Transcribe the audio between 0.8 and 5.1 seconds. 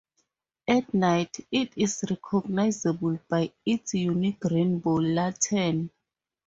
night, it is recognizable by its unique rainbow